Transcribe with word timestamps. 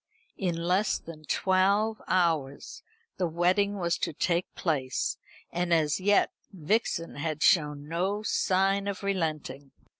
In 0.39 0.55
less 0.55 0.97
than 0.97 1.25
twelve 1.25 2.01
hours 2.07 2.81
the 3.17 3.27
wedding 3.27 3.77
was 3.77 3.99
to 3.99 4.13
take 4.13 4.47
place; 4.55 5.19
and 5.51 5.71
as 5.71 5.99
yet 5.99 6.31
Vixen 6.51 7.17
had 7.17 7.43
shown 7.43 7.87
no 7.87 8.23
sign 8.23 8.87
of 8.87 9.03
relenting. 9.03 9.69